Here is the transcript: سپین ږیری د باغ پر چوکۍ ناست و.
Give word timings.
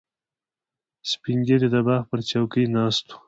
سپین 1.11 1.39
ږیری 1.47 1.69
د 1.73 1.75
باغ 1.85 2.01
پر 2.09 2.19
چوکۍ 2.29 2.63
ناست 2.75 3.05
و. 3.09 3.15